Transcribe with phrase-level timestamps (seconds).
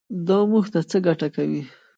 [0.27, 1.63] دا موږ ته څه ګټه کوي.